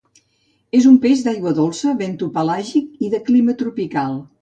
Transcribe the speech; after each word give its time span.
És 0.77 0.87
un 0.91 0.95
peix 1.03 1.21
d'aigua 1.27 1.53
dolça, 1.61 1.93
bentopelàgic 2.01 3.07
i 3.11 3.15
de 3.15 3.25
clima 3.33 3.61
tropical. 3.65 4.23